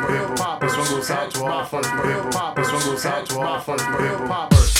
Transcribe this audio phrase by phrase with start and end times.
[0.00, 0.70] fucking real poppers.
[0.70, 2.70] This one goes out to all fucking real poppers.
[2.70, 4.79] This one goes out to all fucking real poppers.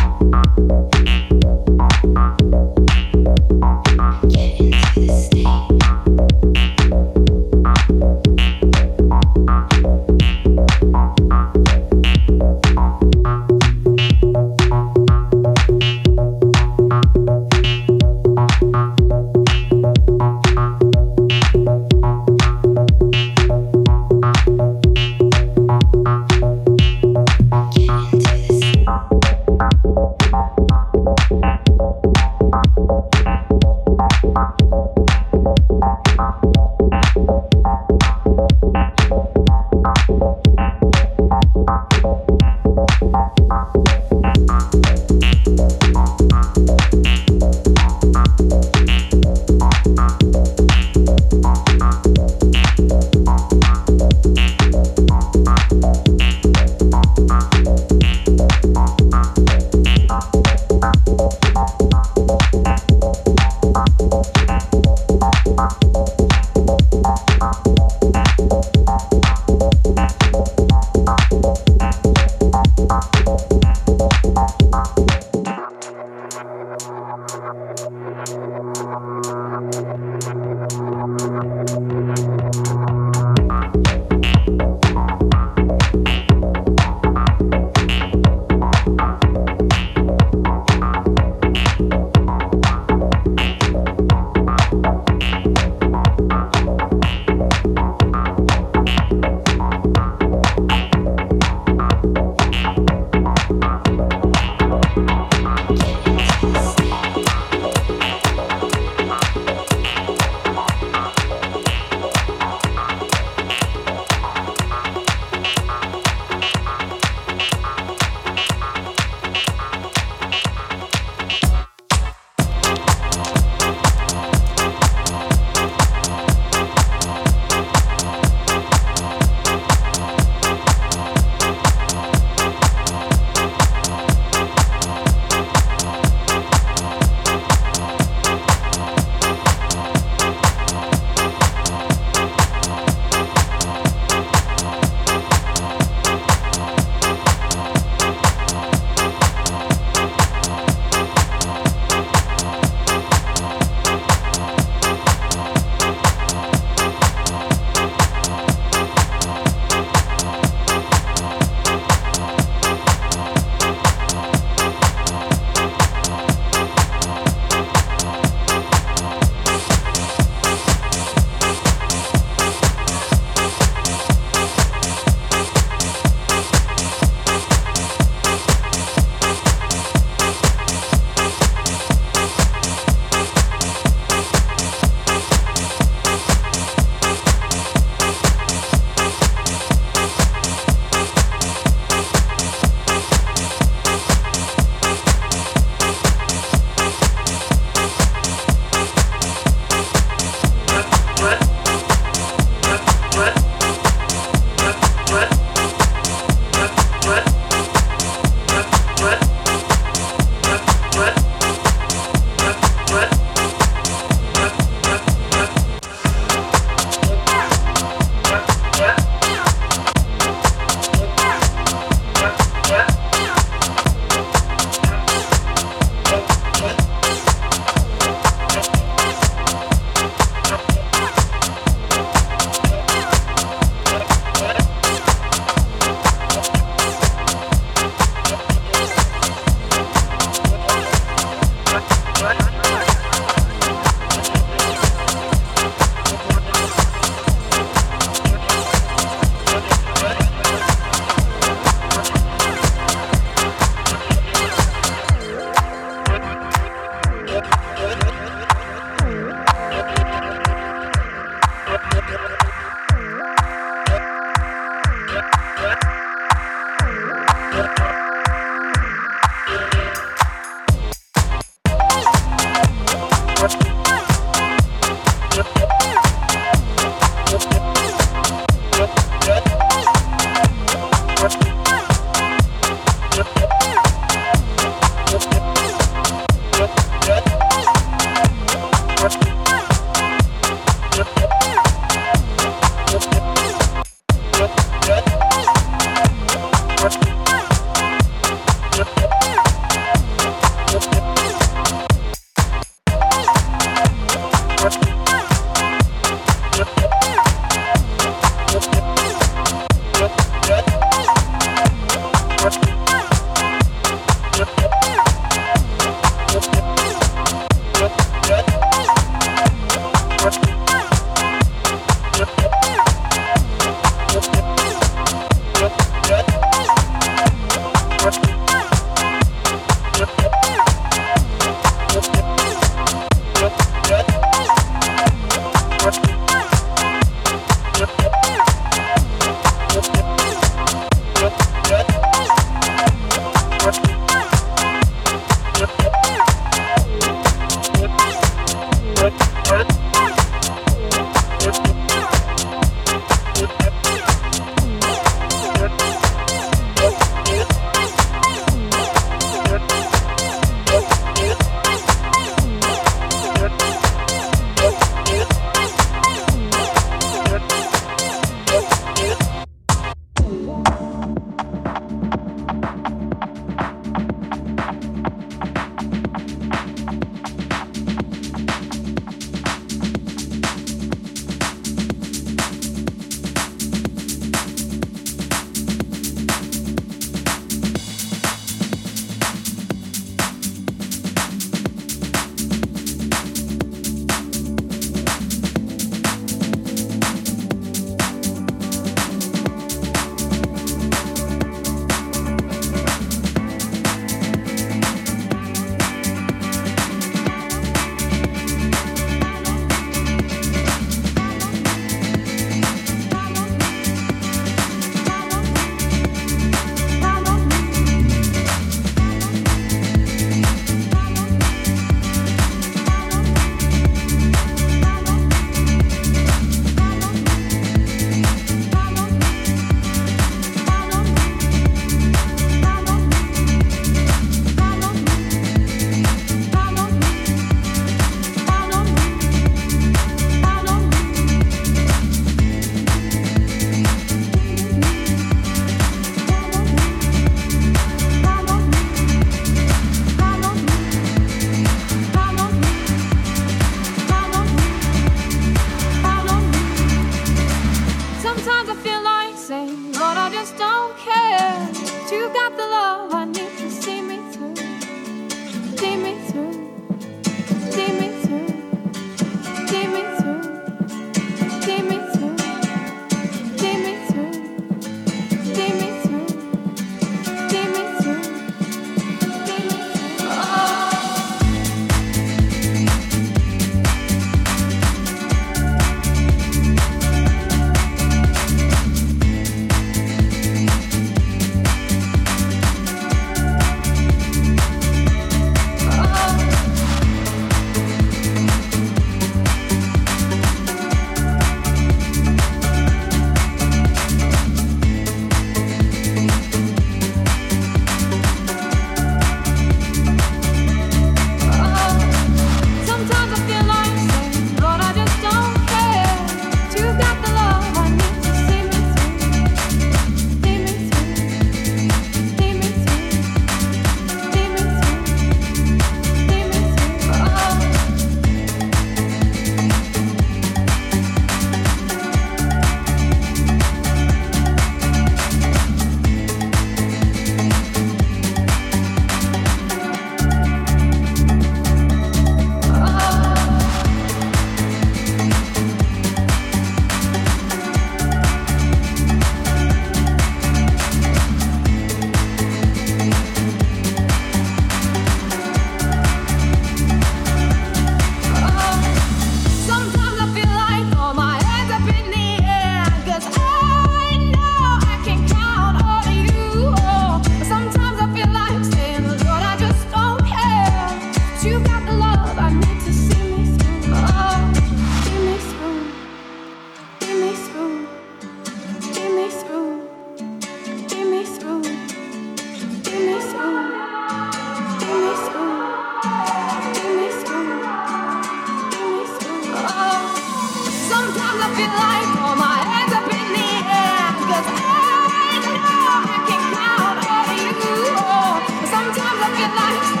[599.55, 600.00] lights.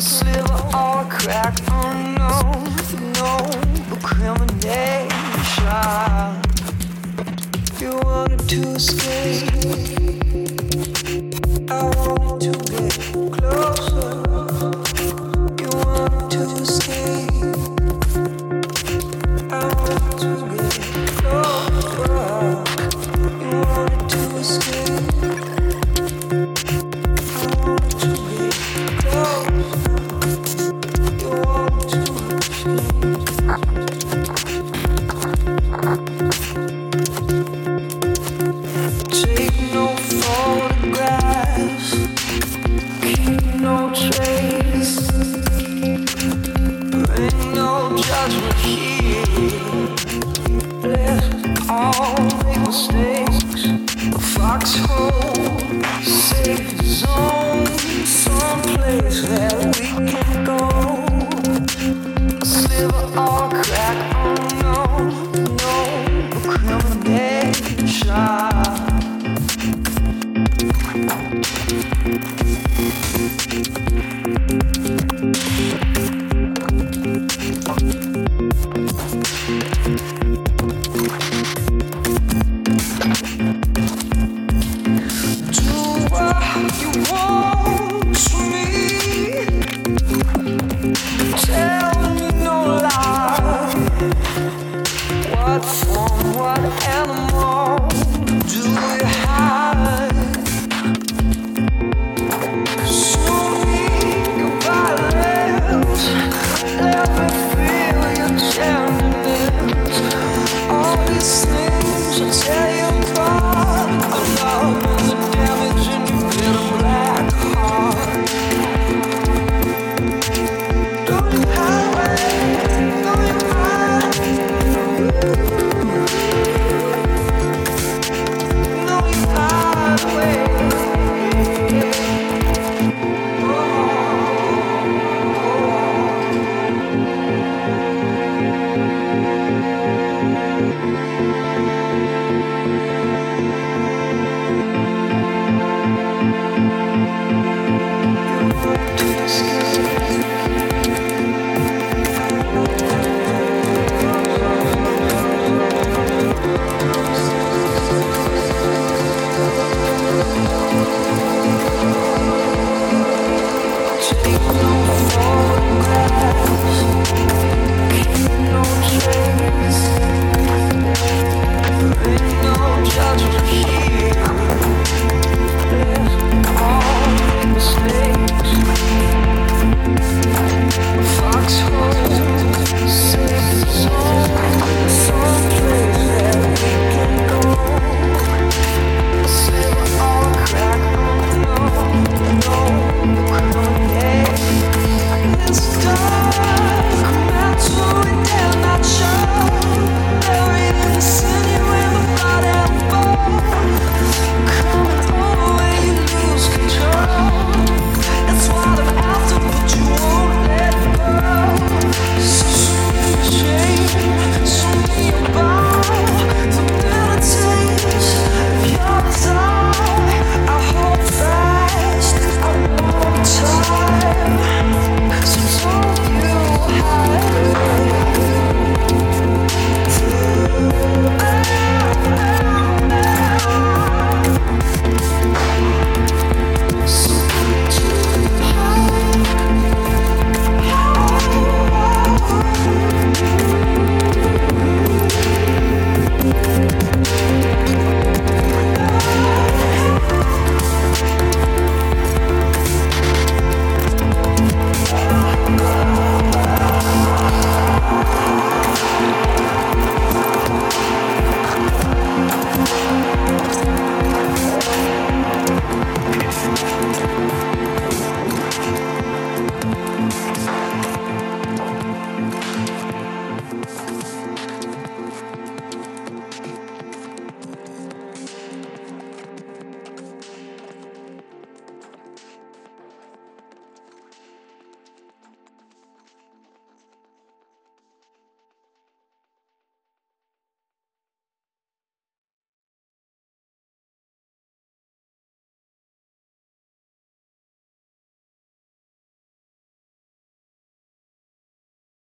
[0.00, 2.66] sliver or crack unknown
[3.14, 3.66] no.
[7.80, 10.05] You wanted to escape.